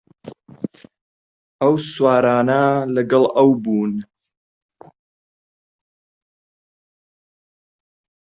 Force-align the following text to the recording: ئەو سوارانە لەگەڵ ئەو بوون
ئەو 1.61 1.73
سوارانە 1.93 2.61
لەگەڵ 2.95 3.23
ئەو 3.35 3.49
بوون 3.63 3.93